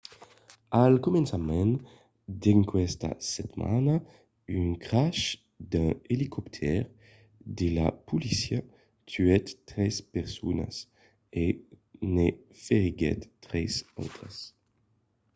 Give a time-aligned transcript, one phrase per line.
[0.83, 1.71] al començament
[2.45, 3.95] d'aquesta setmana
[4.61, 5.23] un crash
[5.75, 6.79] d'un elicoptèr
[7.61, 8.59] de la polícia
[9.11, 10.75] tuèt tres personas
[11.43, 11.45] e
[12.15, 12.27] ne
[12.65, 14.35] feriguèt tres autras